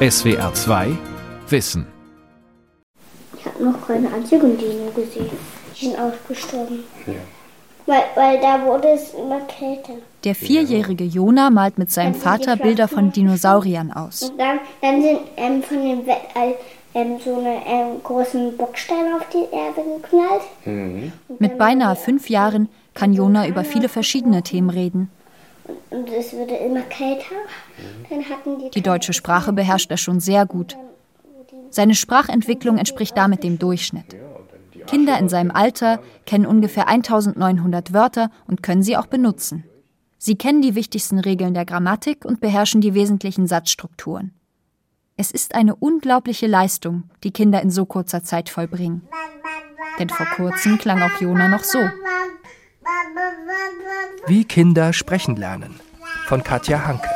[0.00, 0.96] SWR 2
[1.48, 1.84] Wissen.
[3.36, 5.28] Ich habe noch keine einzigen Dino gesehen.
[5.74, 6.84] Die sind ausgestorben.
[7.04, 7.14] Ja.
[7.84, 9.94] Weil, weil da wurde es immer kälter.
[10.22, 14.22] Der vierjährige Jona malt mit seinem Vater Bilder von Dinosauriern aus.
[14.22, 16.54] Und dann, dann sind ähm, von dem Wettall
[16.94, 20.42] ähm, so eine ähm, großen Bocksteine auf die Erde geknallt.
[20.64, 21.12] Mhm.
[21.40, 25.10] Mit beinahe fünf Jahren kann Jona über viele verschiedene Themen reden
[25.90, 27.34] und es wurde immer kälter.
[28.08, 30.76] Dann hatten die, die deutsche Sprache beherrscht er schon sehr gut.
[31.70, 34.16] Seine Sprachentwicklung entspricht damit dem Durchschnitt.
[34.86, 39.64] Kinder in seinem Alter kennen ungefähr 1900 Wörter und können sie auch benutzen.
[40.16, 44.32] Sie kennen die wichtigsten Regeln der Grammatik und beherrschen die wesentlichen Satzstrukturen.
[45.16, 49.02] Es ist eine unglaubliche Leistung, die Kinder in so kurzer Zeit vollbringen.
[49.98, 51.80] Denn vor kurzem klang auch Jona noch so.
[54.28, 55.80] Wie Kinder sprechen lernen
[56.26, 57.08] von Katja Hanke.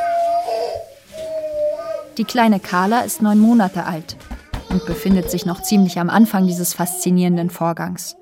[2.17, 4.17] Die kleine Carla ist neun Monate alt
[4.69, 8.15] und befindet sich noch ziemlich am Anfang dieses faszinierenden Vorgangs.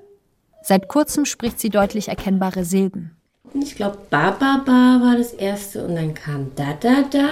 [0.62, 3.16] Seit kurzem spricht sie deutlich erkennbare Silben.
[3.54, 7.28] Ich glaube, ba, ba, ba war das erste und dann kam da, da, da.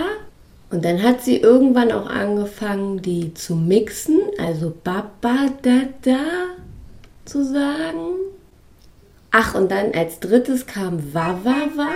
[0.70, 6.24] Und dann hat sie irgendwann auch angefangen, die zu mixen, also ba, ba, da, da
[7.26, 8.19] zu sagen.
[9.32, 11.90] Ach, und dann als drittes kam Wawawa.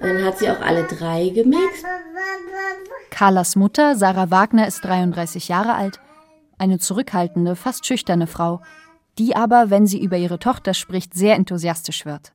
[0.00, 1.84] Dann hat sie auch alle drei gemixt.
[3.10, 6.00] Carlas Mutter, Sarah Wagner, ist 33 Jahre alt.
[6.58, 8.62] Eine zurückhaltende, fast schüchterne Frau,
[9.18, 12.32] die aber, wenn sie über ihre Tochter spricht, sehr enthusiastisch wird.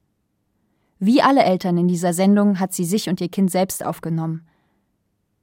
[1.00, 4.48] Wie alle Eltern in dieser Sendung hat sie sich und ihr Kind selbst aufgenommen.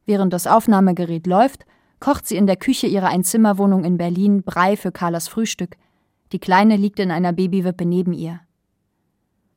[0.07, 1.65] Während das Aufnahmegerät läuft,
[2.01, 5.77] kocht sie in der Küche ihrer Einzimmerwohnung in Berlin Brei für Carlas Frühstück,
[6.35, 8.41] die Kleine liegt in einer Babywippe neben ihr.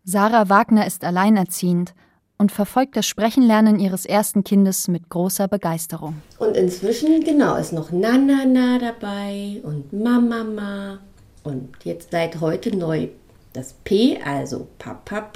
[0.03, 1.95] Sarah Wagner ist alleinerziehend
[2.38, 6.22] und verfolgt das Sprechenlernen ihres ersten Kindes mit großer Begeisterung.
[6.38, 11.00] Und inzwischen, genau, ist noch Nana Na dabei und Mama Ma.
[11.44, 13.08] Und jetzt seit heute neu
[13.54, 15.32] das P, also Papa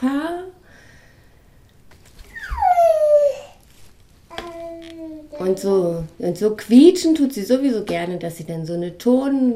[5.42, 9.56] Und so, und so quietschen tut sie sowieso gerne, dass sie dann so eine Ton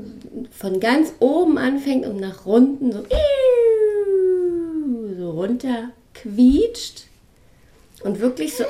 [0.50, 3.06] von ganz oben anfängt und nach unten so,
[5.16, 7.04] so runter quietscht.
[8.04, 8.64] Und wirklich so.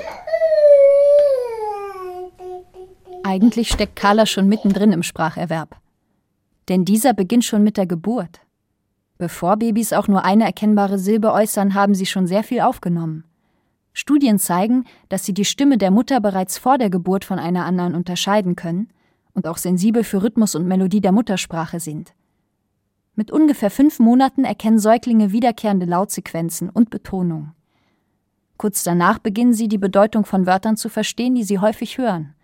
[3.24, 5.78] Eigentlich steckt Carla schon mittendrin im Spracherwerb.
[6.68, 8.42] Denn dieser beginnt schon mit der Geburt.
[9.18, 13.24] Bevor Babys auch nur eine erkennbare Silbe äußern, haben sie schon sehr viel aufgenommen.
[13.98, 17.96] Studien zeigen, dass sie die Stimme der Mutter bereits vor der Geburt von einer anderen
[17.96, 18.90] unterscheiden können
[19.34, 22.14] und auch sensibel für Rhythmus und Melodie der Muttersprache sind.
[23.16, 27.54] Mit ungefähr fünf Monaten erkennen Säuglinge wiederkehrende Lautsequenzen und Betonung.
[28.58, 32.36] Kurz danach beginnen sie die Bedeutung von Wörtern zu verstehen, die sie häufig hören.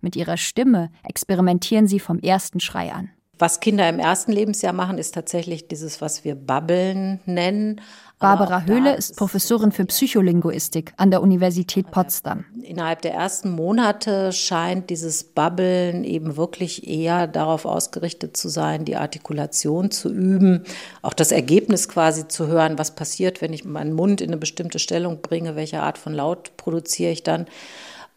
[0.00, 3.10] Mit ihrer Stimme experimentieren sie vom ersten Schrei an.
[3.38, 7.80] Was Kinder im ersten Lebensjahr machen, ist tatsächlich dieses, was wir Babbeln nennen.
[8.18, 12.44] Barbara Höhle ist Professorin für Psycholinguistik an der Universität Potsdam.
[12.64, 18.96] Innerhalb der ersten Monate scheint dieses Babbeln eben wirklich eher darauf ausgerichtet zu sein, die
[18.96, 20.64] Artikulation zu üben,
[21.00, 24.80] auch das Ergebnis quasi zu hören, was passiert, wenn ich meinen Mund in eine bestimmte
[24.80, 27.46] Stellung bringe, welche Art von Laut produziere ich dann.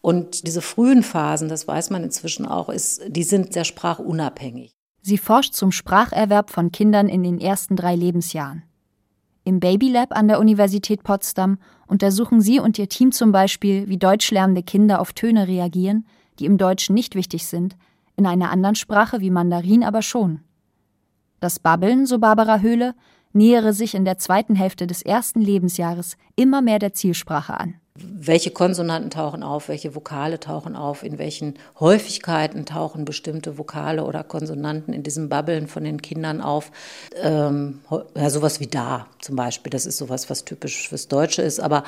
[0.00, 4.72] Und diese frühen Phasen, das weiß man inzwischen auch, ist, die sind sehr sprachunabhängig.
[5.00, 8.64] Sie forscht zum Spracherwerb von Kindern in den ersten drei Lebensjahren.
[9.44, 14.62] Im Babylab an der Universität Potsdam untersuchen sie und ihr Team zum Beispiel, wie deutschlernende
[14.62, 16.06] Kinder auf Töne reagieren,
[16.38, 17.76] die im Deutschen nicht wichtig sind,
[18.16, 20.40] in einer anderen Sprache wie Mandarin aber schon.
[21.40, 22.94] Das Babbeln, so Barbara Höhle,
[23.32, 28.50] nähere sich in der zweiten Hälfte des ersten Lebensjahres immer mehr der Zielsprache an welche
[28.50, 34.94] Konsonanten tauchen auf, welche Vokale tauchen auf, in welchen Häufigkeiten tauchen bestimmte Vokale oder Konsonanten
[34.94, 36.70] in diesem Babbeln von den Kindern auf.
[37.20, 37.80] Ähm,
[38.14, 41.84] ja, sowas wie da zum Beispiel, das ist sowas, was typisch fürs Deutsche ist, aber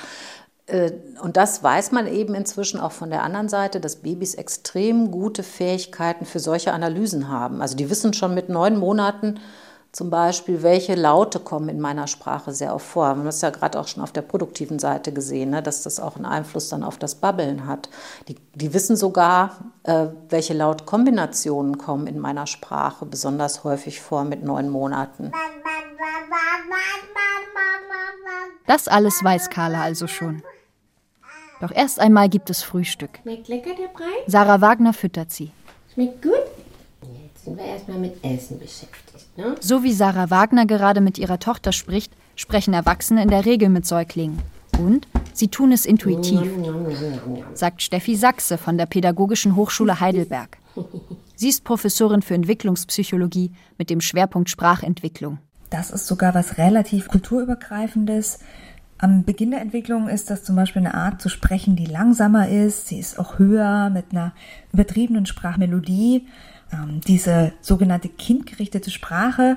[0.67, 5.11] äh, und das weiß man eben inzwischen auch von der anderen Seite, dass Babys extrem
[5.11, 7.63] gute Fähigkeiten für solche Analysen haben.
[7.63, 9.41] Also die wissen schon mit neun Monaten,
[9.95, 13.05] zum Beispiel, welche Laute kommen in meiner Sprache sehr oft vor.
[13.05, 16.01] Wir haben das ja gerade auch schon auf der produktiven Seite gesehen, ne, dass das
[16.01, 17.89] auch einen Einfluss dann auf das Babbeln hat.
[18.27, 24.43] Die, die wissen sogar, äh, welche Lautkombinationen kommen in meiner Sprache besonders häufig vor mit
[24.43, 25.31] neun Monaten.
[28.67, 30.43] Das alles weiß Carla also schon.
[31.61, 33.21] Doch erst einmal gibt es Frühstück.
[33.23, 34.11] Schmeckt lecker der Brei?
[34.27, 35.53] Sarah Wagner füttert sie.
[35.93, 36.33] Schmeckt gut?
[37.45, 39.37] Sind wir erstmal mit Essen beschäftigt.
[39.37, 39.55] Ne?
[39.61, 43.85] So wie Sarah Wagner gerade mit ihrer Tochter spricht, sprechen Erwachsene in der Regel mit
[43.85, 44.39] Säuglingen.
[44.79, 46.41] Und sie tun es intuitiv,
[47.53, 50.57] sagt Steffi Sachse von der Pädagogischen Hochschule Heidelberg.
[51.37, 55.39] Sie ist Professorin für Entwicklungspsychologie mit dem Schwerpunkt Sprachentwicklung.
[55.69, 58.39] Das ist sogar was relativ kulturübergreifendes.
[58.99, 62.87] Am Beginn der Entwicklung ist das zum Beispiel eine Art zu sprechen, die langsamer ist.
[62.87, 64.33] Sie ist auch höher mit einer
[64.73, 66.27] übertriebenen Sprachmelodie.
[66.75, 69.57] Ähm, diese sogenannte kindgerichtete Sprache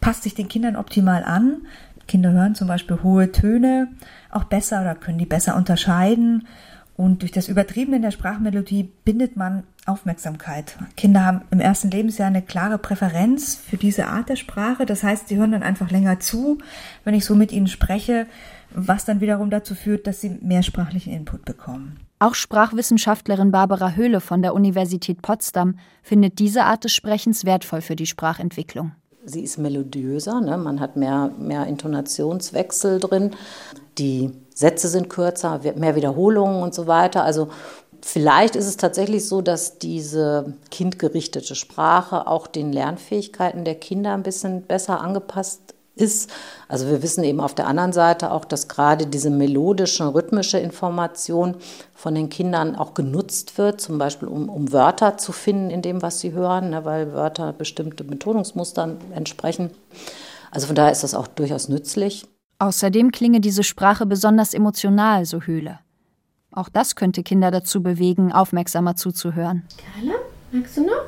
[0.00, 1.62] passt sich den Kindern optimal an.
[2.08, 3.88] Kinder hören zum Beispiel hohe Töne
[4.30, 6.46] auch besser oder können die besser unterscheiden.
[6.94, 10.76] Und durch das Übertriebene in der Sprachmelodie bindet man Aufmerksamkeit.
[10.96, 14.86] Kinder haben im ersten Lebensjahr eine klare Präferenz für diese Art der Sprache.
[14.86, 16.58] Das heißt, sie hören dann einfach länger zu,
[17.04, 18.26] wenn ich so mit ihnen spreche,
[18.70, 21.98] was dann wiederum dazu führt, dass sie mehr sprachlichen Input bekommen.
[22.22, 25.74] Auch Sprachwissenschaftlerin Barbara Höhle von der Universität Potsdam
[26.04, 28.92] findet diese Art des Sprechens wertvoll für die Sprachentwicklung.
[29.24, 30.56] Sie ist melodiöser, ne?
[30.56, 33.32] man hat mehr, mehr Intonationswechsel drin.
[33.98, 37.24] Die Sätze sind kürzer, mehr Wiederholungen und so weiter.
[37.24, 37.48] Also
[38.02, 44.22] vielleicht ist es tatsächlich so, dass diese kindgerichtete Sprache auch den Lernfähigkeiten der Kinder ein
[44.22, 46.30] bisschen besser angepasst ist.
[46.68, 51.56] Also wir wissen eben auf der anderen Seite auch, dass gerade diese melodische, rhythmische Information
[51.94, 56.02] von den Kindern auch genutzt wird, zum Beispiel um, um Wörter zu finden in dem,
[56.02, 59.70] was sie hören, ne, weil Wörter bestimmte Betonungsmustern entsprechen.
[60.50, 62.26] Also von daher ist das auch durchaus nützlich.
[62.58, 65.80] Außerdem klinge diese Sprache besonders emotional, so Höhle.
[66.52, 69.62] Auch das könnte Kinder dazu bewegen, aufmerksamer zuzuhören.
[69.94, 70.18] Carla,
[70.52, 71.04] magst du noch?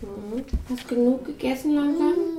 [0.00, 2.29] Hm, hast genug gegessen langsam?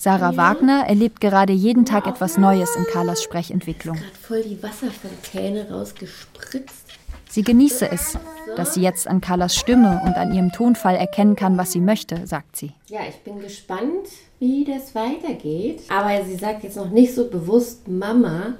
[0.00, 0.36] Sarah ja.
[0.38, 3.96] Wagner erlebt gerade jeden Tag etwas Neues in Carlas Sprechentwicklung.
[3.96, 6.86] Gerade voll die Wasserfontäne rausgespritzt.
[7.28, 8.16] Sie genieße es,
[8.56, 12.26] dass sie jetzt an Carlas Stimme und an ihrem Tonfall erkennen kann, was sie möchte,
[12.26, 12.72] sagt sie.
[12.86, 14.08] Ja, ich bin gespannt,
[14.38, 15.82] wie das weitergeht.
[15.90, 18.54] Aber sie sagt jetzt noch nicht so bewusst Mama.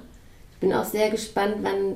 [0.53, 1.95] Ich bin auch sehr gespannt, wann,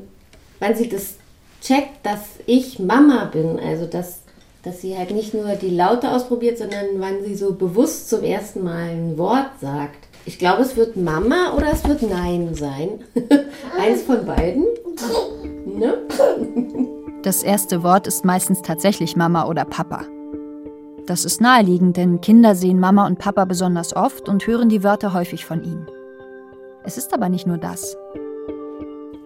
[0.59, 1.17] wann sie das
[1.61, 3.59] checkt, dass ich Mama bin.
[3.59, 4.21] Also, dass,
[4.65, 8.63] dass sie halt nicht nur die Laute ausprobiert, sondern wann sie so bewusst zum ersten
[8.63, 10.07] Mal ein Wort sagt.
[10.25, 13.03] Ich glaube, es wird Mama oder es wird Nein sein.
[13.79, 14.65] Eins von beiden.
[15.67, 15.93] Ne?
[17.21, 20.03] Das erste Wort ist meistens tatsächlich Mama oder Papa.
[21.05, 25.13] Das ist naheliegend, denn Kinder sehen Mama und Papa besonders oft und hören die Wörter
[25.13, 25.87] häufig von ihnen.
[26.83, 27.95] Es ist aber nicht nur das.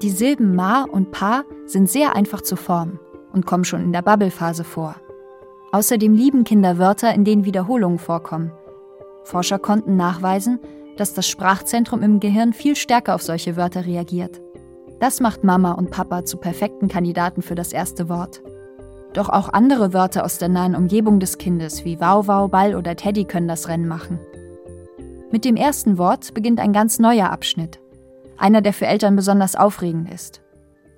[0.02, 3.00] Die Silben Ma und Pa sind sehr einfach zu formen
[3.32, 4.96] und kommen schon in der Babbelphase vor.
[5.72, 8.52] Außerdem lieben Kinder Wörter, in denen Wiederholungen vorkommen.
[9.24, 10.60] Forscher konnten nachweisen,
[10.98, 14.42] dass das Sprachzentrum im Gehirn viel stärker auf solche Wörter reagiert.
[15.00, 18.42] Das macht Mama und Papa zu perfekten Kandidaten für das erste Wort.
[19.14, 23.26] Doch auch andere Wörter aus der nahen Umgebung des Kindes wie Wow, Ball oder Teddy
[23.26, 24.20] können das Rennen machen.
[25.32, 27.80] Mit dem ersten Wort beginnt ein ganz neuer Abschnitt.
[28.38, 30.42] Einer, der für Eltern besonders aufregend ist.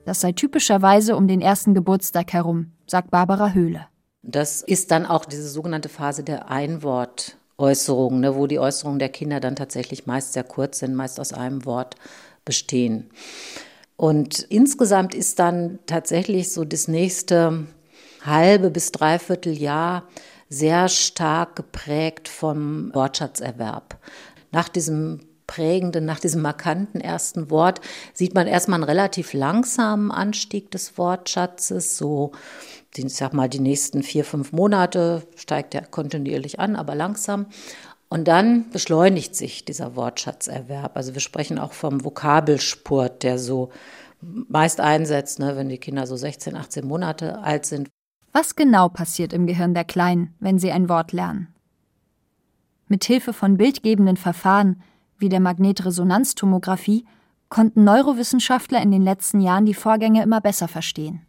[0.05, 3.90] Das sei typischerweise um den ersten Geburtstag herum, sagt Barbara Höhle.
[4.23, 9.39] Das ist dann auch diese sogenannte Phase der Einwortäußerung, ne, wo die Äußerungen der Kinder
[9.39, 11.95] dann tatsächlich meist sehr kurz sind, meist aus einem Wort
[12.45, 13.09] bestehen.
[13.97, 17.67] Und insgesamt ist dann tatsächlich so das nächste
[18.23, 20.07] halbe bis dreiviertel Jahr
[20.49, 23.97] sehr stark geprägt vom Wortschatzerwerb.
[24.51, 27.81] Nach diesem prägenden, nach diesem markanten ersten Wort
[28.13, 32.31] sieht man erstmal einen relativ langsamen Anstieg des Wortschatzes, so
[32.95, 37.47] ich sag mal, die nächsten vier, fünf Monate steigt er kontinuierlich an, aber langsam.
[38.09, 40.97] Und dann beschleunigt sich dieser Wortschatzerwerb.
[40.97, 43.69] Also wir sprechen auch vom Vokabelspurt, der so
[44.21, 47.89] meist einsetzt, ne, wenn die Kinder so 16, 18 Monate alt sind.
[48.33, 51.53] Was genau passiert im Gehirn der Kleinen, wenn sie ein Wort lernen?
[52.87, 54.83] Mit Hilfe von bildgebenden Verfahren
[55.17, 57.05] wie der Magnetresonanztomographie
[57.47, 61.21] konnten Neurowissenschaftler in den letzten Jahren die Vorgänge immer besser verstehen.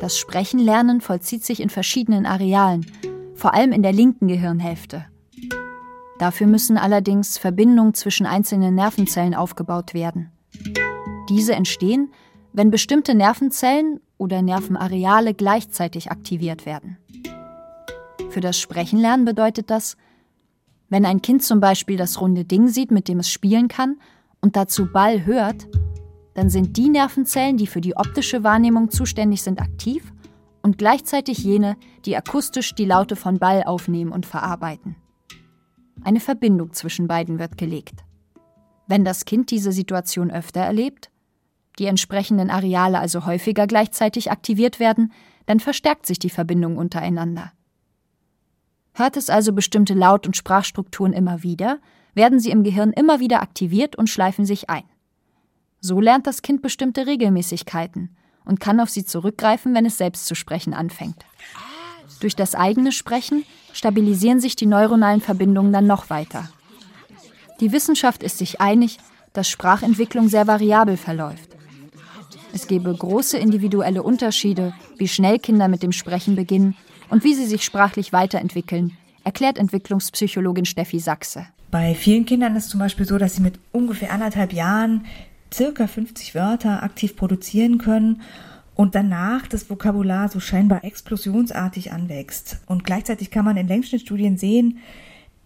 [0.00, 2.86] Das Sprechenlernen vollzieht sich in verschiedenen Arealen,
[3.34, 5.06] vor allem in der linken Gehirnhälfte.
[6.18, 10.30] Dafür müssen allerdings Verbindungen zwischen einzelnen Nervenzellen aufgebaut werden.
[11.28, 12.12] Diese entstehen,
[12.52, 16.98] wenn bestimmte Nervenzellen oder Nervenareale gleichzeitig aktiviert werden.
[18.30, 19.96] Für das Sprechenlernen bedeutet das,
[20.88, 23.96] wenn ein Kind zum Beispiel das runde Ding sieht, mit dem es spielen kann,
[24.40, 25.66] und dazu Ball hört,
[26.38, 30.12] dann sind die Nervenzellen, die für die optische Wahrnehmung zuständig sind, aktiv
[30.62, 34.94] und gleichzeitig jene, die akustisch die Laute von Ball aufnehmen und verarbeiten.
[36.04, 38.04] Eine Verbindung zwischen beiden wird gelegt.
[38.86, 41.10] Wenn das Kind diese Situation öfter erlebt,
[41.80, 45.12] die entsprechenden Areale also häufiger gleichzeitig aktiviert werden,
[45.46, 47.50] dann verstärkt sich die Verbindung untereinander.
[48.92, 51.80] Hört es also bestimmte Laut- und Sprachstrukturen immer wieder,
[52.14, 54.84] werden sie im Gehirn immer wieder aktiviert und schleifen sich ein.
[55.80, 60.34] So lernt das Kind bestimmte Regelmäßigkeiten und kann auf sie zurückgreifen, wenn es selbst zu
[60.34, 61.24] sprechen anfängt.
[62.20, 66.48] Durch das eigene Sprechen stabilisieren sich die neuronalen Verbindungen dann noch weiter.
[67.60, 68.98] Die Wissenschaft ist sich einig,
[69.32, 71.50] dass Sprachentwicklung sehr variabel verläuft.
[72.52, 76.76] Es gebe große individuelle Unterschiede, wie schnell Kinder mit dem Sprechen beginnen
[77.10, 81.46] und wie sie sich sprachlich weiterentwickeln, erklärt Entwicklungspsychologin Steffi Sachse.
[81.70, 85.04] Bei vielen Kindern ist es zum Beispiel so, dass sie mit ungefähr anderthalb Jahren
[85.52, 88.22] circa 50 Wörter aktiv produzieren können
[88.74, 92.60] und danach das Vokabular so scheinbar explosionsartig anwächst.
[92.66, 94.78] Und gleichzeitig kann man in Längsschnittstudien sehen,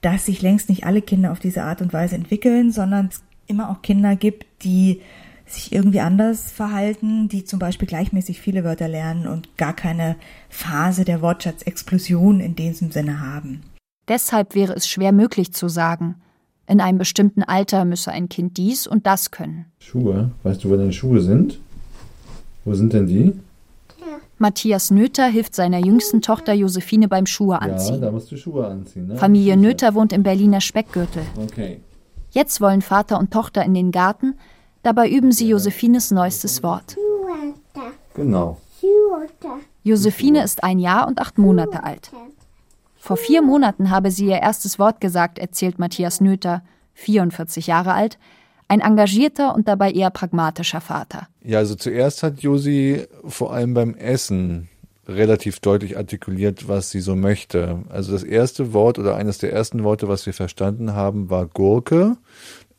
[0.02, 3.71] dass sich längst nicht alle Kinder auf diese Art und Weise entwickeln, sondern es immer
[3.71, 5.00] auch Kinder gibt, die
[5.47, 10.16] sich irgendwie anders verhalten, die zum Beispiel gleichmäßig viele Wörter lernen und gar keine
[10.49, 13.62] Phase der Wortschatzexplosion in diesem Sinne haben.
[14.09, 16.16] Deshalb wäre es schwer möglich zu sagen,
[16.73, 19.67] in einem bestimmten Alter müsse ein Kind dies und das können.
[19.79, 20.31] Schuhe?
[20.43, 21.61] Weißt du, wo deine Schuhe sind?
[22.64, 23.33] Wo sind denn die?
[24.38, 27.97] Matthias Nöther hilft seiner jüngsten Tochter Josephine beim Schuhe anziehen.
[27.97, 29.07] Ja, da musst du Schuhe anziehen.
[29.07, 29.17] Ne?
[29.17, 31.23] Familie Nöther wohnt im Berliner Speckgürtel.
[31.41, 31.81] Okay.
[32.33, 34.35] Jetzt wollen Vater und Tochter in den Garten,
[34.83, 36.97] dabei üben sie Josephines neuestes Wort.
[38.14, 38.59] Genau.
[39.85, 42.11] Josephine ist ein Jahr und acht Monate alt.
[43.02, 46.62] Vor vier Monaten habe sie ihr erstes Wort gesagt, erzählt Matthias Nöther,
[46.94, 48.16] 44 Jahre alt,
[48.68, 51.26] ein engagierter und dabei eher pragmatischer Vater.
[51.42, 54.68] Ja, also zuerst hat Josi vor allem beim Essen
[55.09, 57.80] relativ deutlich artikuliert, was sie so möchte.
[57.88, 62.16] Also das erste Wort oder eines der ersten Worte, was wir verstanden haben, war Gurke.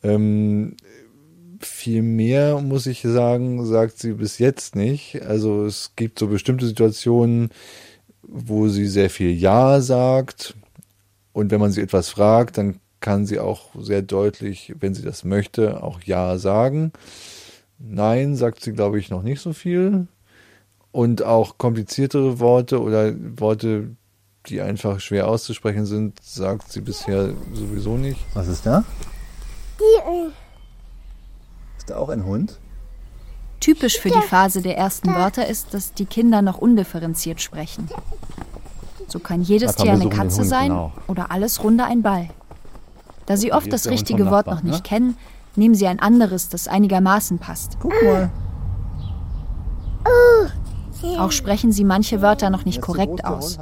[0.02, 0.78] Ähm,
[1.60, 5.20] viel mehr, muss ich sagen, sagt sie bis jetzt nicht.
[5.20, 7.50] Also es gibt so bestimmte Situationen,
[8.36, 10.54] wo sie sehr viel Ja sagt.
[11.32, 15.24] Und wenn man sie etwas fragt, dann kann sie auch sehr deutlich, wenn sie das
[15.24, 16.92] möchte, auch Ja sagen.
[17.78, 20.08] Nein, sagt sie, glaube ich, noch nicht so viel.
[20.90, 23.90] Und auch kompliziertere Worte oder Worte,
[24.46, 28.20] die einfach schwer auszusprechen sind, sagt sie bisher sowieso nicht.
[28.34, 28.84] Was ist da?
[31.78, 32.58] Ist da auch ein Hund?
[33.64, 37.88] Typisch für die Phase der ersten Wörter ist, dass die Kinder noch undifferenziert sprechen.
[39.08, 40.92] So kann jedes Tier eine Katze Hund, sein genau.
[41.08, 42.28] oder alles runde ein Ball.
[43.24, 44.82] Da sie oft das richtige Wort noch nicht ne?
[44.82, 45.16] kennen,
[45.56, 47.78] nehmen sie ein anderes, das einigermaßen passt.
[47.80, 48.30] Guck mal.
[51.18, 53.58] Auch sprechen sie manche Wörter noch nicht korrekt aus,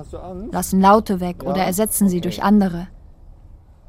[0.50, 2.88] lassen Laute weg oder ersetzen sie durch andere.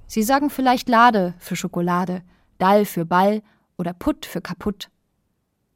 [0.06, 2.22] Sie sagen vielleicht Lade für Schokolade,
[2.60, 3.42] Dall für Ball
[3.80, 4.92] oder Putt für kaputt.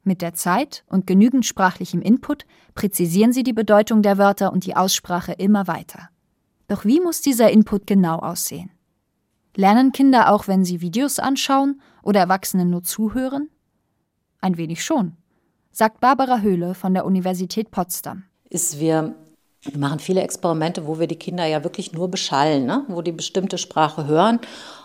[0.08, 4.74] Mit der Zeit und genügend sprachlichem Input präzisieren sie die Bedeutung der Wörter und die
[4.74, 6.08] Aussprache immer weiter.
[6.66, 8.70] Doch wie muss dieser Input genau aussehen?
[9.54, 13.50] Lernen Kinder auch, wenn sie Videos anschauen oder Erwachsene nur zuhören?
[14.40, 15.12] Ein wenig schon,
[15.72, 18.24] sagt Barbara Höhle von der Universität Potsdam.
[18.48, 19.14] Ist wir
[19.62, 22.84] wir machen viele Experimente, wo wir die Kinder ja wirklich nur beschallen, ne?
[22.88, 24.38] wo die bestimmte Sprache hören.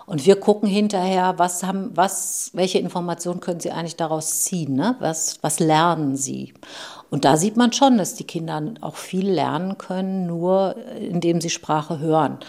[0.05, 4.95] Und wir gucken hinterher, was haben, was, welche Informationen können sie eigentlich daraus ziehen, ne?
[4.99, 6.53] was, was lernen sie.
[7.09, 11.49] Und da sieht man schon, dass die Kinder auch viel lernen können, nur indem sie
[11.49, 12.39] Sprache hören.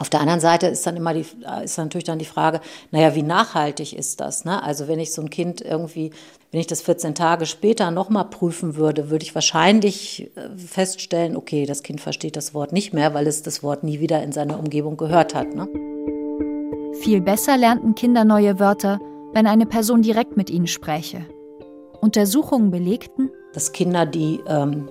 [0.00, 1.26] Auf der anderen Seite ist dann immer die,
[1.64, 2.60] ist natürlich dann die Frage,
[2.92, 4.44] naja, wie nachhaltig ist das?
[4.44, 4.62] Ne?
[4.62, 6.12] Also wenn ich so ein Kind irgendwie,
[6.52, 11.66] wenn ich das 14 Tage später nochmal prüfen würde, würde ich wahrscheinlich äh, feststellen, okay,
[11.66, 14.60] das Kind versteht das Wort nicht mehr, weil es das Wort nie wieder in seiner
[14.60, 15.52] Umgebung gehört hat.
[15.54, 15.68] Ne?
[17.00, 19.00] Viel besser lernten Kinder neue Wörter,
[19.32, 21.24] wenn eine Person direkt mit ihnen spräche.
[22.00, 24.88] Untersuchungen belegten, dass Kinder, die ähm,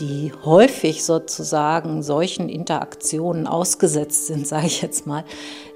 [0.00, 5.24] die häufig sozusagen solchen Interaktionen ausgesetzt sind, sage ich jetzt mal,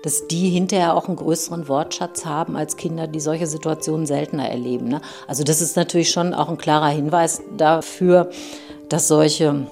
[0.03, 4.89] dass die hinterher auch einen größeren Wortschatz haben als Kinder, die solche Situationen seltener erleben.
[4.89, 5.01] Ne?
[5.27, 8.31] Also das ist natürlich schon auch ein klarer Hinweis dafür,
[8.89, 9.67] dass solche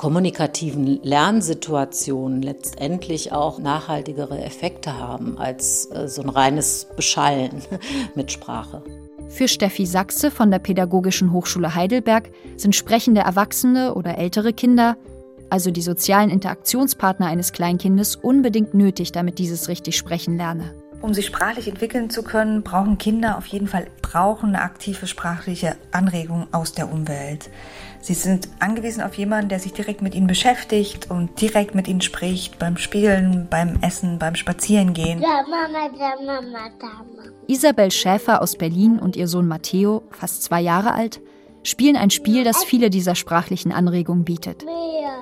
[0.00, 7.60] kommunikativen Lernsituationen letztendlich auch nachhaltigere Effekte haben als äh, so ein reines Beschallen
[8.14, 8.82] mit Sprache.
[9.28, 14.96] Für Steffi Sachse von der Pädagogischen Hochschule Heidelberg sind sprechende Erwachsene oder ältere Kinder,
[15.50, 20.79] also die sozialen Interaktionspartner eines Kleinkindes, unbedingt nötig, damit dieses richtig sprechen lerne.
[21.02, 25.76] Um sich sprachlich entwickeln zu können, brauchen Kinder auf jeden Fall brauchen eine aktive sprachliche
[25.92, 27.48] Anregung aus der Umwelt.
[28.02, 32.00] Sie sind angewiesen auf jemanden, der sich direkt mit ihnen beschäftigt und direkt mit ihnen
[32.00, 35.20] spricht, beim Spielen, beim Essen, beim Spazierengehen.
[35.20, 37.30] Da, Mama, da, Mama, da, Mama.
[37.46, 41.20] Isabel Schäfer aus Berlin und ihr Sohn Matteo, fast zwei Jahre alt,
[41.62, 44.64] spielen ein Spiel, das viele dieser sprachlichen Anregungen bietet.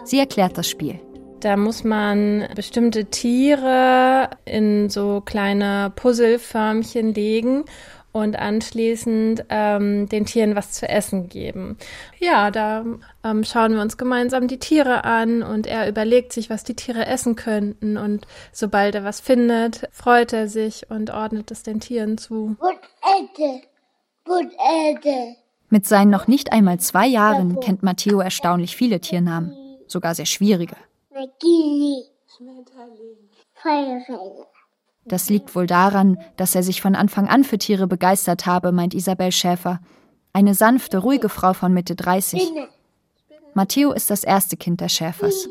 [0.05, 1.01] Sie erklärt das Spiel.
[1.41, 7.65] Da muss man bestimmte Tiere in so kleine Puzzleförmchen legen
[8.11, 11.77] und anschließend ähm, den Tieren was zu essen geben.
[12.19, 12.85] Ja, da
[13.23, 17.07] ähm, schauen wir uns gemeinsam die Tiere an und er überlegt sich, was die Tiere
[17.07, 22.19] essen könnten und sobald er was findet, freut er sich und ordnet es den Tieren
[22.19, 22.57] zu.
[25.71, 29.55] Mit seinen noch nicht einmal zwei Jahren kennt Matteo erstaunlich viele Tiernamen,
[29.87, 30.75] sogar sehr schwierige.
[35.05, 38.95] Das liegt wohl daran, dass er sich von Anfang an für Tiere begeistert habe, meint
[38.95, 39.81] Isabel Schäfer.
[40.33, 42.53] Eine sanfte, ruhige Frau von Mitte 30.
[43.55, 45.49] Matteo ist das erste Kind der Schäfers.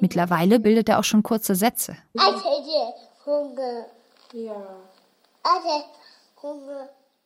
[0.00, 1.96] Mittlerweile bildet er auch schon kurze Sätze.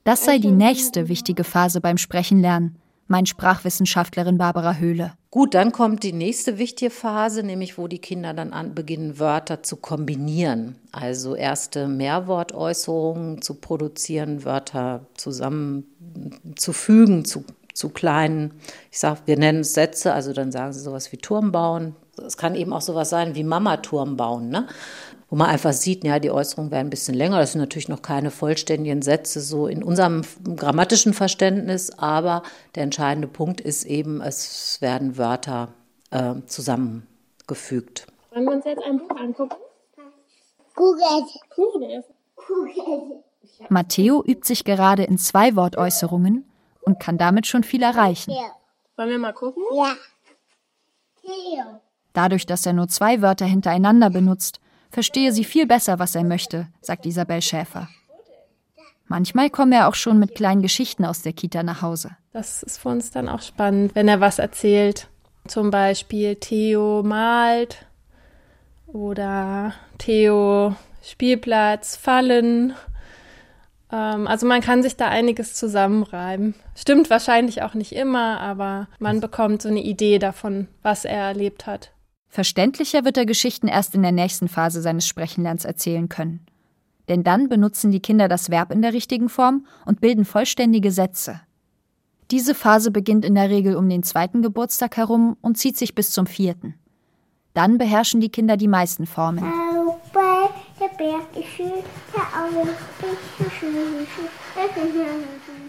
[0.04, 2.79] Das sei die nächste wichtige Phase beim Sprechenlernen,
[3.10, 5.12] meint Sprachwissenschaftlerin Barbara Höhle.
[5.30, 9.62] Gut, dann kommt die nächste wichtige Phase, nämlich wo die Kinder dann an beginnen, Wörter
[9.62, 10.76] zu kombinieren.
[10.92, 18.54] Also erste Mehrwortäußerungen zu produzieren, Wörter zusammenzufügen zu, zu kleinen,
[18.90, 21.94] ich sage, wir nennen es Sätze, also dann sagen sie sowas wie Turm bauen.
[22.26, 24.48] Es kann eben auch sowas sein wie Mama Turm bauen.
[24.48, 24.66] Ne?
[25.30, 27.38] Wo man einfach sieht, ja, die Äußerungen werden ein bisschen länger.
[27.38, 30.22] Das sind natürlich noch keine vollständigen Sätze so in unserem
[30.56, 32.42] grammatischen Verständnis, aber
[32.74, 35.68] der entscheidende Punkt ist eben, es werden Wörter
[36.10, 38.08] äh, zusammengefügt.
[38.32, 39.56] Wollen wir uns jetzt ein Buch angucken?
[40.74, 41.26] Kuchen.
[41.54, 42.14] Kuchen essen.
[43.68, 46.50] Matteo übt sich gerade in zwei Wortäußerungen
[46.82, 48.32] und kann damit schon viel erreichen.
[48.96, 49.62] Wollen wir mal gucken?
[49.76, 49.94] Ja.
[52.12, 54.60] Dadurch, dass er nur zwei Wörter hintereinander benutzt,
[54.90, 57.88] verstehe sie viel besser, was er möchte, sagt Isabel Schäfer.
[59.06, 62.12] Manchmal komme er auch schon mit kleinen Geschichten aus der Kita nach Hause.
[62.32, 65.08] Das ist für uns dann auch spannend, wenn er was erzählt.
[65.48, 67.86] Zum Beispiel Theo malt
[68.86, 72.74] oder Theo Spielplatz, Fallen.
[73.90, 76.54] Ähm, also man kann sich da einiges zusammenreiben.
[76.76, 81.66] Stimmt wahrscheinlich auch nicht immer, aber man bekommt so eine Idee davon, was er erlebt
[81.66, 81.90] hat.
[82.30, 86.46] Verständlicher wird er Geschichten erst in der nächsten Phase seines Sprechenlernens erzählen können.
[87.08, 91.40] Denn dann benutzen die Kinder das Verb in der richtigen Form und bilden vollständige Sätze.
[92.30, 96.12] Diese Phase beginnt in der Regel um den zweiten Geburtstag herum und zieht sich bis
[96.12, 96.76] zum vierten.
[97.52, 99.44] Dann beherrschen die Kinder die meisten Formen.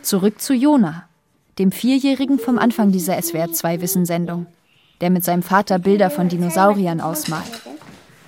[0.04, 1.10] Zurück zu Jona,
[1.58, 4.46] dem Vierjährigen vom Anfang dieser SWR2-Wissensendung
[5.02, 7.62] der mit seinem Vater Bilder von Dinosauriern ausmalt.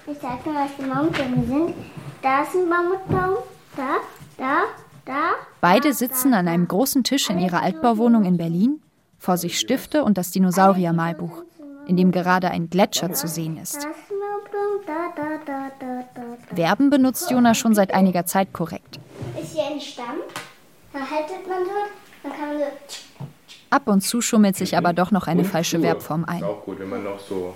[0.08, 1.76] Ich sag dir, was die Mammuttürme sind.
[2.22, 3.44] Da ist ein Mammutbaum,
[3.78, 3.96] da,
[4.38, 4.64] da,
[5.06, 5.32] da.
[5.62, 8.82] Beide sitzen an einem großen Tisch in ihrer Altbauwohnung in Berlin,
[9.20, 11.44] vor sich Stifte und das Dinosaurier-Malbuch,
[11.88, 13.88] in dem gerade ein Gletscher zu sehen ist.
[16.54, 19.00] Verben benutzt Jona schon seit einiger Zeit korrekt.
[19.42, 20.18] Ist hier ein Stamm,
[20.92, 21.72] da haltet man so,
[22.24, 22.66] dann kann man so
[23.74, 25.80] Ab und zu schummelt sich aber doch noch eine falsche.
[25.80, 26.44] Verbform ein.
[27.28, 27.56] So.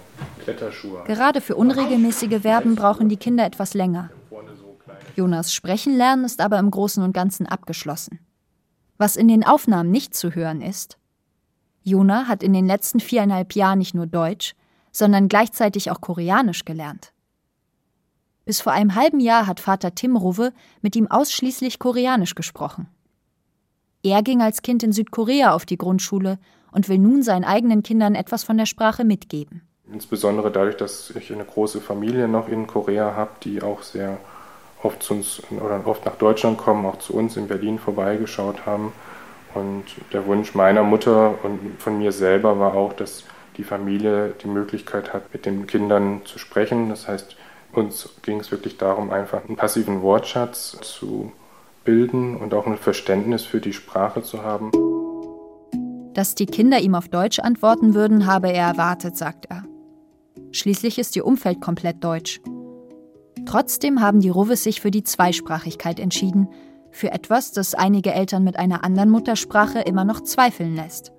[1.05, 4.09] Gerade für unregelmäßige Verben brauchen die Kinder etwas länger.
[5.15, 8.17] Jonas Sprechenlernen ist aber im Großen und Ganzen abgeschlossen.
[8.97, 10.97] Was in den Aufnahmen nicht zu hören ist,
[11.83, 14.55] Jona hat in den letzten viereinhalb Jahren nicht nur Deutsch,
[14.91, 17.13] sondern gleichzeitig auch Koreanisch gelernt.
[18.43, 20.51] Bis vor einem halben Jahr hat Vater Tim Ruwe
[20.81, 22.87] mit ihm ausschließlich Koreanisch gesprochen.
[24.03, 26.39] Er ging als Kind in Südkorea auf die Grundschule
[26.71, 29.61] und will nun seinen eigenen Kindern etwas von der Sprache mitgeben.
[29.91, 34.17] Insbesondere dadurch, dass ich eine große Familie noch in Korea habe, die auch sehr
[34.83, 38.91] oft zu uns oder oft nach Deutschland kommen, auch zu uns in Berlin vorbeigeschaut haben.
[39.55, 43.23] Und der Wunsch meiner Mutter und von mir selber war auch, dass
[43.55, 46.89] die Familie die Möglichkeit hat, mit den Kindern zu sprechen.
[46.89, 47.35] Das heißt,
[47.71, 51.31] uns ging es wirklich darum, einfach einen passiven Wortschatz zu
[51.87, 54.71] bilden und auch ein Verständnis für die Sprache zu haben.
[56.13, 59.63] Dass die Kinder ihm auf Deutsch antworten würden, habe er erwartet, sagt er.
[60.51, 62.41] Schließlich ist ihr Umfeld komplett deutsch.
[63.45, 66.49] Trotzdem haben die Ruves sich für die Zweisprachigkeit entschieden,
[66.91, 71.13] für etwas, das einige Eltern mit einer anderen Muttersprache immer noch zweifeln lässt.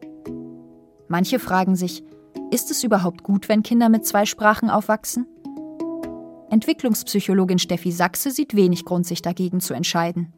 [1.08, 2.04] Manche fragen sich,
[2.50, 5.26] ist es überhaupt gut, wenn Kinder mit zwei Sprachen aufwachsen?
[6.50, 10.34] Entwicklungspsychologin Steffi Sachse sieht wenig Grund, sich dagegen zu entscheiden.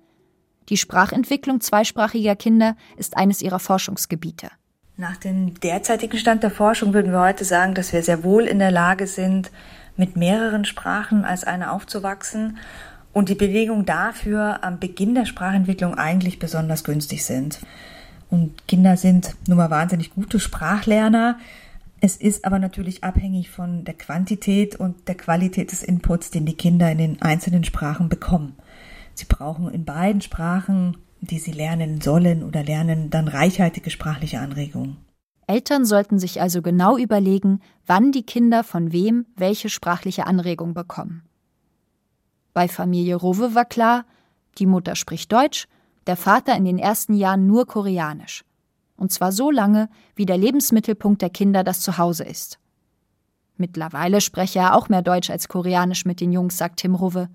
[0.69, 4.49] Die Sprachentwicklung zweisprachiger Kinder ist eines ihrer Forschungsgebiete.
[4.97, 8.59] Nach dem derzeitigen Stand der Forschung würden wir heute sagen, dass wir sehr wohl in
[8.59, 9.51] der Lage sind,
[9.97, 12.59] mit mehreren Sprachen als eine aufzuwachsen
[13.13, 17.61] und die Bedingungen dafür am Beginn der Sprachentwicklung eigentlich besonders günstig sind.
[18.31, 21.39] Und Kinder sind nun mal wahnsinnig gute Sprachlerner.
[22.01, 26.57] Es ist aber natürlich abhängig von der Quantität und der Qualität des Inputs, den die
[26.57, 28.57] Kinder in den einzelnen Sprachen bekommen.
[29.21, 34.97] Sie brauchen in beiden Sprachen die sie lernen sollen oder lernen dann reichhaltige sprachliche Anregungen.
[35.47, 41.23] Eltern sollten sich also genau überlegen, wann die Kinder von wem welche sprachliche Anregung bekommen.
[42.53, 44.05] Bei Familie Rowe war klar,
[44.59, 45.67] die Mutter spricht Deutsch,
[46.07, 48.45] der Vater in den ersten Jahren nur Koreanisch.
[48.97, 52.59] Und zwar so lange, wie der Lebensmittelpunkt der Kinder das Zuhause ist.
[53.57, 57.29] Mittlerweile spreche er auch mehr Deutsch als Koreanisch mit den Jungs, sagt Tim Rowe.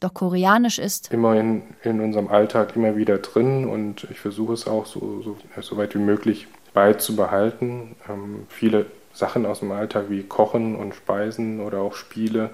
[0.00, 4.66] Doch Koreanisch ist immer in, in unserem Alltag immer wieder drin und ich versuche es
[4.66, 7.96] auch so, so, so weit wie möglich beizubehalten.
[8.08, 12.50] Ähm, viele Sachen aus dem Alltag wie Kochen und Speisen oder auch Spiele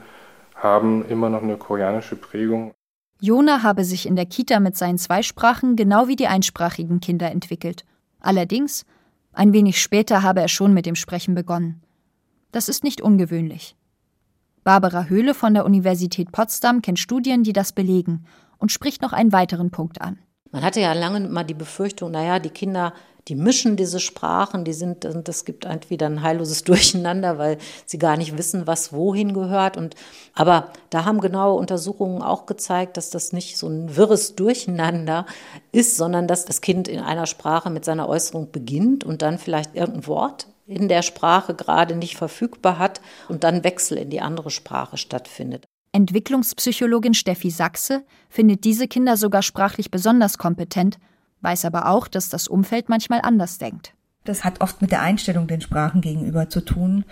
[0.54, 2.72] haben immer noch eine koreanische Prägung.
[3.20, 7.84] Jona habe sich in der Kita mit seinen Zweisprachen genau wie die einsprachigen Kinder entwickelt.
[8.20, 8.86] Allerdings,
[9.32, 11.82] ein wenig später habe er schon mit dem Sprechen begonnen.
[12.52, 13.74] Das ist nicht ungewöhnlich.
[14.64, 18.24] Barbara Höhle von der Universität Potsdam kennt Studien, die das belegen
[18.58, 20.18] und spricht noch einen weiteren Punkt an.
[20.52, 22.92] Man hatte ja lange mal die Befürchtung, naja, die Kinder,
[23.26, 28.16] die mischen diese Sprachen, die sind, das gibt entweder ein heilloses Durcheinander, weil sie gar
[28.16, 29.76] nicht wissen, was wohin gehört.
[29.76, 29.96] Und,
[30.34, 35.26] aber da haben genaue Untersuchungen auch gezeigt, dass das nicht so ein wirres Durcheinander
[35.72, 39.74] ist, sondern dass das Kind in einer Sprache mit seiner Äußerung beginnt und dann vielleicht
[39.74, 44.50] irgendein Wort in der Sprache gerade nicht verfügbar hat und dann Wechsel in die andere
[44.50, 45.64] Sprache stattfindet.
[45.92, 50.98] Entwicklungspsychologin Steffi Sachse findet diese Kinder sogar sprachlich besonders kompetent,
[51.42, 53.94] weiß aber auch, dass das Umfeld manchmal anders denkt.
[54.24, 57.04] Das hat oft mit der Einstellung den Sprachen gegenüber zu tun.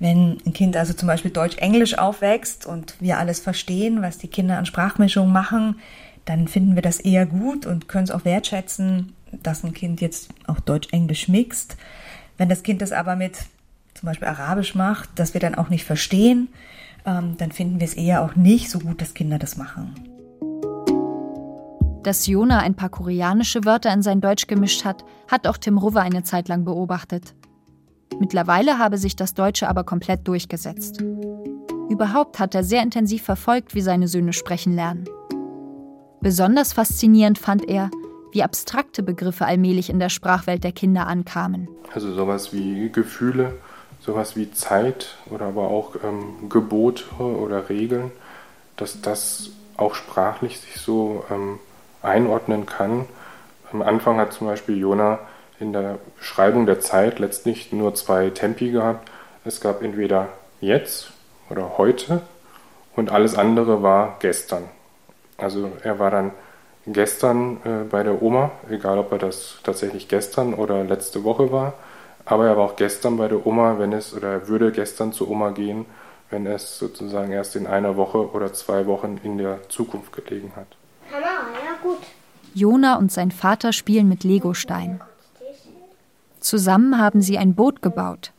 [0.00, 4.58] Wenn ein Kind also zum Beispiel Deutsch-Englisch aufwächst und wir alles verstehen, was die Kinder
[4.58, 5.76] an Sprachmischung machen,
[6.24, 10.30] dann finden wir das eher gut und können es auch wertschätzen, dass ein Kind jetzt
[10.46, 11.76] auch Deutsch-Englisch mixt.
[12.36, 13.36] Wenn das Kind das aber mit
[13.94, 16.48] zum Beispiel Arabisch macht, das wir dann auch nicht verstehen,
[17.06, 19.94] ähm, dann finden wir es eher auch nicht so gut, dass Kinder das machen.
[22.02, 26.00] Dass Jona ein paar koreanische Wörter in sein Deutsch gemischt hat, hat auch Tim Ruwe
[26.00, 27.34] eine Zeit lang beobachtet.
[28.18, 31.02] Mittlerweile habe sich das Deutsche aber komplett durchgesetzt.
[31.88, 35.04] Überhaupt hat er sehr intensiv verfolgt, wie seine Söhne sprechen lernen.
[36.20, 37.90] Besonders faszinierend fand er,
[38.34, 41.68] wie abstrakte Begriffe allmählich in der Sprachwelt der Kinder ankamen.
[41.94, 43.54] Also sowas wie Gefühle,
[44.00, 48.10] sowas wie Zeit oder aber auch ähm, Gebote oder Regeln,
[48.76, 51.60] dass das auch sprachlich sich so ähm,
[52.02, 53.06] einordnen kann.
[53.72, 55.20] Am Anfang hat zum Beispiel Jona
[55.60, 59.10] in der Beschreibung der Zeit letztlich nur zwei Tempi gehabt.
[59.44, 60.28] Es gab entweder
[60.60, 61.12] jetzt
[61.50, 62.22] oder heute
[62.96, 64.64] und alles andere war gestern.
[65.36, 66.32] Also er war dann
[66.86, 71.74] gestern äh, bei der Oma, egal ob er das tatsächlich gestern oder letzte Woche war,
[72.24, 75.30] aber er war auch gestern bei der Oma, wenn es, oder er würde gestern zur
[75.30, 75.86] Oma gehen,
[76.30, 80.68] wenn es sozusagen erst in einer Woche oder zwei Wochen in der Zukunft gelegen hat.
[81.44, 81.98] Mama, ja gut.
[82.54, 85.00] Jona und sein Vater spielen mit Legosteinen.
[86.40, 88.32] Zusammen haben sie ein Boot gebaut.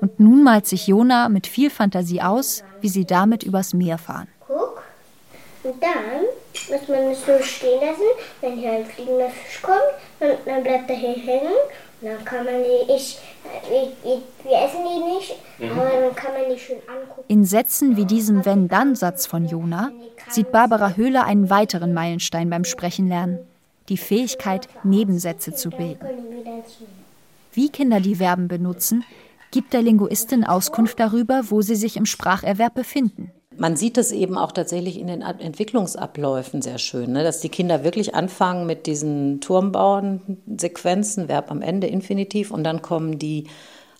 [0.00, 4.28] Und nun malt sich Jona mit viel Fantasie aus, wie sie damit übers Meer fahren.
[5.66, 6.22] Und dann
[6.70, 8.02] muss man es so stehen lassen.
[8.40, 9.80] Wenn hier ein fliegender Fisch kommt,
[10.20, 11.56] dann, dann bleibt er hier hängen
[12.02, 13.18] dann kann man die, ich,
[13.68, 15.78] wir, wir essen die nicht, mhm.
[15.78, 17.24] aber dann kann man die schön angucken.
[17.28, 19.92] In Sätzen wie diesem Wenn-Dann-Satz von Jona
[20.28, 23.38] sieht Barbara Höhler einen weiteren Meilenstein beim Sprechenlernen.
[23.88, 26.06] Die Fähigkeit, Nebensätze zu bilden.
[27.52, 29.04] Wie Kinder die Verben benutzen,
[29.50, 33.30] gibt der Linguistin Auskunft darüber, wo sie sich im Spracherwerb befinden.
[33.58, 37.22] Man sieht es eben auch tatsächlich in den Entwicklungsabläufen sehr schön, ne?
[37.22, 43.18] dass die Kinder wirklich anfangen mit diesen Turmbauen-Sequenzen, Verb am Ende, Infinitiv, und dann kommen
[43.18, 43.44] die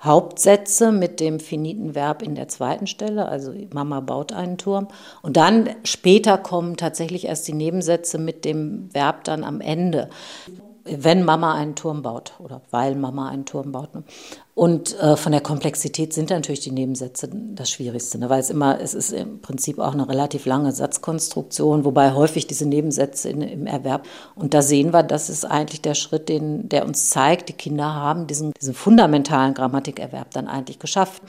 [0.03, 4.89] Hauptsätze mit dem finiten Verb in der zweiten Stelle, also Mama baut einen Turm.
[5.23, 10.11] Und dann später kommen tatsächlich erst die Nebensätze mit dem Verb dann am Ende
[10.89, 13.95] wenn Mama einen Turm baut oder weil Mama einen Turm baut.
[13.95, 14.05] Ne?
[14.55, 18.31] Und äh, von der Komplexität sind natürlich die Nebensätze das Schwierigste, ne?
[18.31, 22.67] weil es immer, es ist im Prinzip auch eine relativ lange Satzkonstruktion, wobei häufig diese
[22.67, 24.07] Nebensätze in, im Erwerb.
[24.35, 27.95] Und da sehen wir, das ist eigentlich der Schritt, den, der uns zeigt, die Kinder
[27.95, 31.23] haben diesen, diesen fundamentalen Grammatikerwerb dann eigentlich geschafft.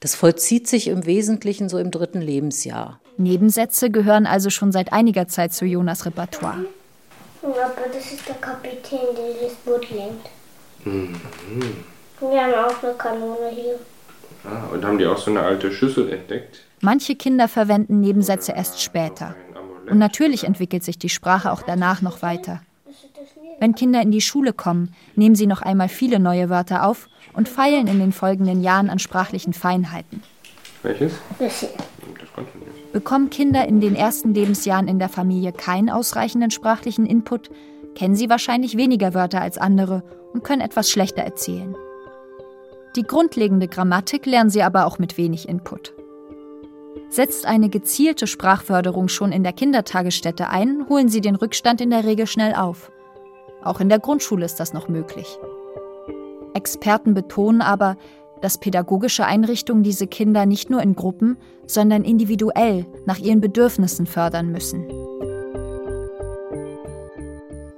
[0.00, 3.00] Das vollzieht sich im Wesentlichen so im dritten Lebensjahr.
[3.16, 6.64] Nebensätze gehören also schon seit einiger Zeit zu Jonas Repertoire.
[7.52, 10.28] Aber das ist der Kapitän, der das Boot lenkt.
[10.84, 11.14] Mhm.
[12.20, 13.78] Wir haben auch eine Kanone hier.
[14.44, 16.60] Ah, und haben die auch so eine alte Schüssel entdeckt?
[16.80, 19.34] Manche Kinder verwenden Nebensätze erst später.
[19.90, 22.60] Und natürlich entwickelt sich die Sprache auch danach noch weiter.
[23.58, 27.48] Wenn Kinder in die Schule kommen, nehmen sie noch einmal viele neue Wörter auf und
[27.48, 30.22] feilen in den folgenden Jahren an sprachlichen Feinheiten.
[30.82, 31.14] Welches?
[31.38, 31.70] Das hier.
[32.98, 37.48] Bekommen Kinder in den ersten Lebensjahren in der Familie keinen ausreichenden sprachlichen Input,
[37.94, 41.76] kennen sie wahrscheinlich weniger Wörter als andere und können etwas schlechter erzählen.
[42.96, 45.94] Die grundlegende Grammatik lernen sie aber auch mit wenig Input.
[47.08, 52.02] Setzt eine gezielte Sprachförderung schon in der Kindertagesstätte ein, holen sie den Rückstand in der
[52.02, 52.90] Regel schnell auf.
[53.62, 55.38] Auch in der Grundschule ist das noch möglich.
[56.52, 57.96] Experten betonen aber,
[58.40, 64.50] dass pädagogische Einrichtungen diese Kinder nicht nur in Gruppen, sondern individuell nach ihren Bedürfnissen fördern
[64.50, 64.86] müssen.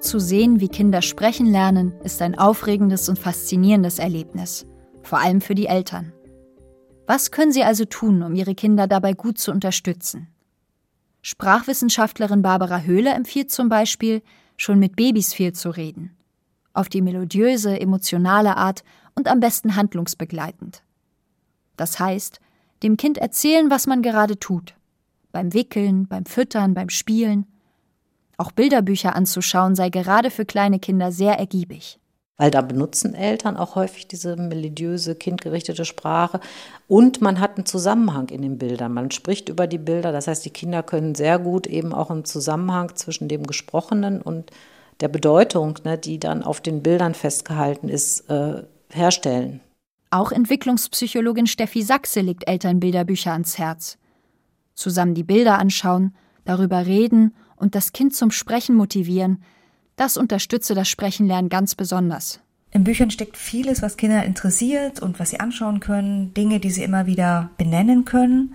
[0.01, 4.67] Zu sehen, wie Kinder sprechen lernen, ist ein aufregendes und faszinierendes Erlebnis,
[5.03, 6.13] vor allem für die Eltern.
[7.07, 10.29] Was können sie also tun, um ihre Kinder dabei gut zu unterstützen?
[11.23, 14.23] Sprachwissenschaftlerin Barbara Höhle empfiehlt zum Beispiel,
[14.57, 16.17] schon mit Babys viel zu reden.
[16.73, 20.83] Auf die melodiöse, emotionale Art und am besten handlungsbegleitend.
[21.77, 22.41] Das heißt,
[22.83, 24.75] dem Kind erzählen, was man gerade tut.
[25.33, 27.47] Beim Wickeln, beim Füttern, beim Spielen.
[28.37, 31.99] Auch Bilderbücher anzuschauen sei gerade für kleine Kinder sehr ergiebig.
[32.41, 36.41] Weil da benutzen Eltern auch häufig diese melodiöse, kindgerichtete Sprache.
[36.89, 38.95] Und man hat einen Zusammenhang in den Bildern.
[38.95, 40.11] Man spricht über die Bilder.
[40.11, 44.51] Das heißt, die Kinder können sehr gut eben auch einen Zusammenhang zwischen dem Gesprochenen und
[45.01, 48.63] der Bedeutung, ne, die dann auf den Bildern festgehalten ist, äh,
[48.95, 49.61] herstellen.
[50.11, 53.99] Auch Entwicklungspsychologin Steffi Sachse legt Eltern Bilderbücher ans Herz.
[54.75, 59.43] Zusammen die Bilder anschauen, darüber reden und das Kind zum Sprechen motivieren,
[59.97, 62.41] das unterstütze das Sprechenlernen ganz besonders.
[62.73, 66.85] In Büchern steckt vieles, was Kinder interessiert und was sie anschauen können, Dinge, die sie
[66.85, 68.55] immer wieder benennen können.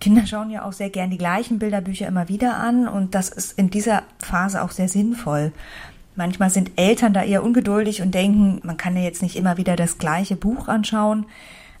[0.00, 3.58] Kinder schauen ja auch sehr gern die gleichen Bilderbücher immer wieder an und das ist
[3.58, 5.52] in dieser Phase auch sehr sinnvoll.
[6.16, 9.76] Manchmal sind Eltern da eher ungeduldig und denken, man kann ja jetzt nicht immer wieder
[9.76, 11.26] das gleiche Buch anschauen.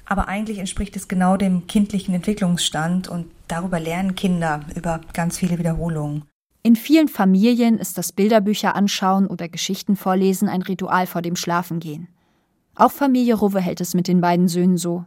[0.04, 5.58] Aber eigentlich entspricht es genau dem kindlichen Entwicklungsstand und darüber lernen Kinder über ganz viele
[5.58, 6.22] Wiederholungen.
[6.62, 12.08] In vielen Familien ist das Bilderbücher anschauen oder Geschichten vorlesen ein Ritual vor dem Schlafengehen.
[12.74, 15.04] Auch Familie Ruwe hält es mit den beiden Söhnen so.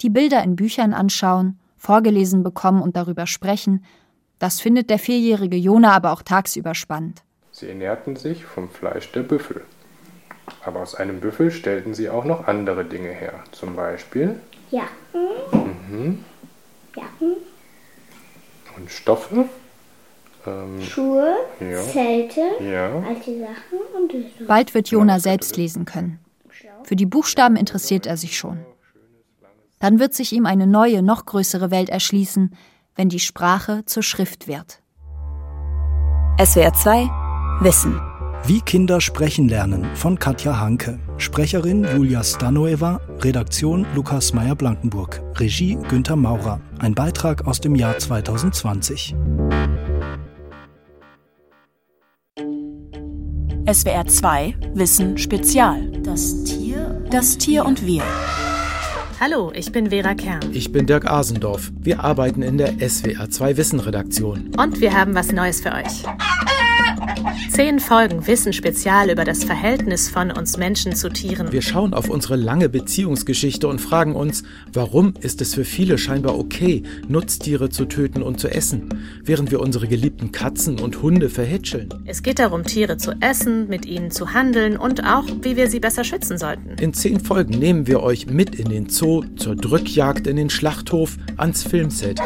[0.00, 3.84] Die Bilder in Büchern anschauen, vorgelesen bekommen und darüber sprechen,
[4.38, 7.24] das findet der vierjährige Jona aber auch tagsüber spannend.
[7.58, 9.62] Sie ernährten sich vom Fleisch der Büffel.
[10.64, 13.42] Aber aus einem Büffel stellten sie auch noch andere Dinge her.
[13.50, 14.38] Zum Beispiel
[14.70, 15.66] Jacken.
[15.90, 16.24] Mhm.
[16.94, 17.36] Jacken.
[18.76, 19.46] Und Stoffe.
[20.46, 21.34] Ähm, Schuhe.
[21.58, 21.82] Ja.
[21.82, 22.42] Zelte.
[22.60, 23.02] Ja.
[23.02, 24.46] Alte Sachen und so.
[24.46, 26.20] Bald wird Jona selbst lesen können.
[26.84, 28.64] Für die Buchstaben interessiert er sich schon.
[29.80, 32.54] Dann wird sich ihm eine neue, noch größere Welt erschließen,
[32.94, 34.80] wenn die Sprache zur Schrift wird.
[36.40, 37.27] SWR 2
[37.60, 38.00] Wissen.
[38.46, 41.00] Wie Kinder sprechen lernen von Katja Hanke.
[41.16, 46.60] Sprecherin Julia Stanoeva, Redaktion Lukas Meyer-Blankenburg, Regie Günther Maurer.
[46.78, 49.16] Ein Beitrag aus dem Jahr 2020.
[53.66, 55.90] SWR 2 Wissen Spezial.
[56.04, 57.02] Das Tier.
[57.10, 58.04] Das Tier und wir.
[59.20, 60.42] Hallo, ich bin Vera Kern.
[60.52, 61.72] Ich bin Dirk Asendorf.
[61.80, 64.52] Wir arbeiten in der SWR 2 Wissen Redaktion.
[64.56, 66.04] Und wir haben was Neues für euch.
[67.50, 71.50] Zehn Folgen Wissen Spezial über das Verhältnis von uns Menschen zu Tieren.
[71.50, 76.38] Wir schauen auf unsere lange Beziehungsgeschichte und fragen uns, warum ist es für viele scheinbar
[76.38, 78.88] okay, Nutztiere zu töten und zu essen,
[79.24, 81.88] während wir unsere geliebten Katzen und Hunde verhätscheln.
[82.04, 85.80] Es geht darum, Tiere zu essen, mit ihnen zu handeln und auch, wie wir sie
[85.80, 86.76] besser schützen sollten.
[86.80, 91.16] In zehn Folgen nehmen wir euch mit in den Zoo, zur Drückjagd in den Schlachthof,
[91.36, 92.20] ans Filmset.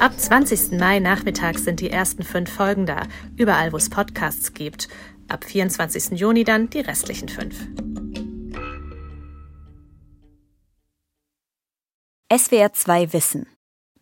[0.00, 0.78] Ab 20.
[0.78, 3.02] Mai nachmittags sind die ersten fünf Folgen da,
[3.36, 3.88] überall wo es
[4.34, 4.88] Podcasts gibt.
[5.28, 6.18] Ab 24.
[6.18, 7.56] Juni dann die restlichen fünf.
[12.32, 13.46] SWR 2 Wissen.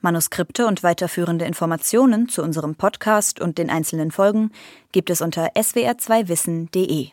[0.00, 4.50] Manuskripte und weiterführende Informationen zu unserem Podcast und den einzelnen Folgen
[4.90, 7.08] gibt es unter swr2wissen.de.